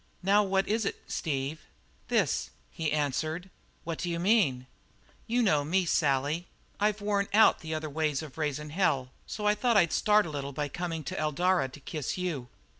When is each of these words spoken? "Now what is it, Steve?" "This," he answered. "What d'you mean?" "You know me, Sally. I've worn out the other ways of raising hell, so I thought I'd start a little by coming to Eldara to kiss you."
"Now 0.23 0.41
what 0.43 0.67
is 0.67 0.83
it, 0.83 0.99
Steve?" 1.07 1.61
"This," 2.07 2.49
he 2.71 2.91
answered. 2.91 3.51
"What 3.83 3.99
d'you 3.99 4.19
mean?" 4.19 4.65
"You 5.27 5.43
know 5.43 5.63
me, 5.63 5.85
Sally. 5.85 6.47
I've 6.79 7.01
worn 7.01 7.27
out 7.35 7.59
the 7.59 7.75
other 7.75 7.87
ways 7.87 8.23
of 8.23 8.35
raising 8.35 8.71
hell, 8.71 9.11
so 9.27 9.45
I 9.45 9.53
thought 9.53 9.77
I'd 9.77 9.93
start 9.93 10.25
a 10.25 10.31
little 10.31 10.53
by 10.53 10.69
coming 10.69 11.03
to 11.03 11.19
Eldara 11.19 11.69
to 11.69 11.79
kiss 11.79 12.17
you." 12.17 12.47